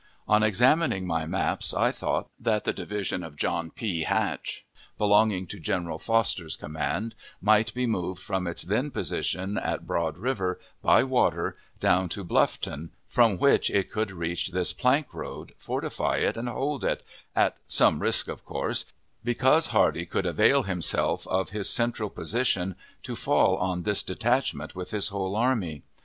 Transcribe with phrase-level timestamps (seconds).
[0.27, 4.01] On examining my maps, I thought that the division of John P.
[4.01, 4.65] Hatch,
[4.97, 10.59] belonging to General Fosters command, might be moved from its then position at Broad River,
[10.81, 16.49] by water, down to Bluffton, from which it could reach this plank road, fortify and
[16.49, 17.05] hold it
[17.35, 18.85] at some risk, of course,
[19.23, 24.89] because Hardee could avail himself of his central position to fall on this detachment with
[24.89, 25.83] his whole army.